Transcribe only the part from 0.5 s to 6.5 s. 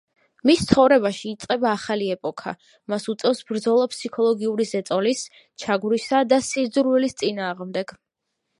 ცხოვრებაში იწყება ახალი ეპოქა: მას უწევს ბრძოლა ფსიქოლოგიური ზეწოლის, ჩაგვრისა და